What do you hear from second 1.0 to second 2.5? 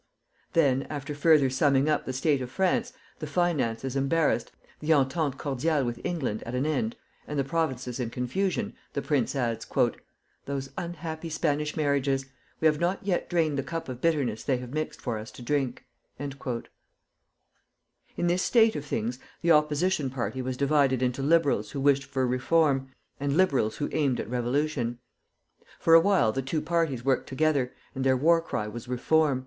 further summing up the state of